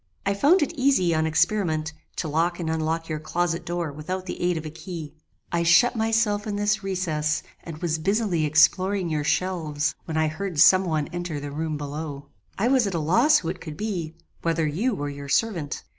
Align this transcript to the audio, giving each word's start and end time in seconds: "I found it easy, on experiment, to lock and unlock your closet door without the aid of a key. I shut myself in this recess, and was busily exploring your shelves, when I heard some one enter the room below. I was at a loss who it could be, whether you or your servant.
"I 0.25 0.33
found 0.33 0.63
it 0.63 0.73
easy, 0.73 1.13
on 1.13 1.27
experiment, 1.27 1.93
to 2.15 2.27
lock 2.27 2.59
and 2.59 2.71
unlock 2.71 3.07
your 3.07 3.19
closet 3.19 3.63
door 3.67 3.91
without 3.91 4.25
the 4.25 4.41
aid 4.41 4.57
of 4.57 4.65
a 4.65 4.71
key. 4.71 5.13
I 5.51 5.61
shut 5.61 5.95
myself 5.95 6.47
in 6.47 6.55
this 6.55 6.81
recess, 6.81 7.43
and 7.63 7.77
was 7.83 7.99
busily 7.99 8.43
exploring 8.45 9.09
your 9.09 9.23
shelves, 9.23 9.93
when 10.05 10.17
I 10.17 10.25
heard 10.27 10.59
some 10.59 10.85
one 10.85 11.07
enter 11.09 11.39
the 11.39 11.51
room 11.51 11.77
below. 11.77 12.29
I 12.57 12.67
was 12.67 12.87
at 12.87 12.95
a 12.95 12.99
loss 12.99 13.37
who 13.37 13.49
it 13.49 13.61
could 13.61 13.77
be, 13.77 14.15
whether 14.41 14.65
you 14.65 14.95
or 14.95 15.07
your 15.07 15.29
servant. 15.29 15.83